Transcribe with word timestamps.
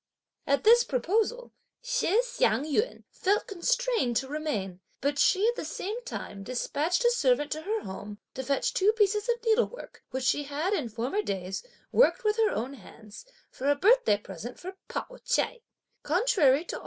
At 0.47 0.63
this 0.63 0.83
proposal, 0.83 1.53
Shih 1.83 2.21
Hsiang 2.23 2.65
yün 2.65 3.03
felt 3.11 3.45
constrained 3.45 4.15
to 4.17 4.27
remain, 4.27 4.79
but 4.99 5.19
she, 5.19 5.47
at 5.49 5.55
the 5.55 5.63
same 5.63 6.01
time, 6.05 6.41
despatched 6.41 7.05
a 7.05 7.11
servant 7.11 7.51
to 7.51 7.61
her 7.61 7.81
home 7.81 8.17
to 8.33 8.41
fetch 8.41 8.73
two 8.73 8.93
pieces 8.93 9.29
of 9.29 9.35
needlework, 9.45 10.03
which 10.09 10.23
she 10.23 10.45
had 10.45 10.73
in 10.73 10.89
former 10.89 11.21
days 11.21 11.61
worked 11.91 12.23
with 12.23 12.37
her 12.37 12.49
own 12.49 12.73
hands, 12.73 13.27
for 13.51 13.69
a 13.69 13.75
birthday 13.75 14.17
present 14.17 14.59
for 14.59 14.75
Pao 14.87 15.17
ch'ai. 15.23 15.61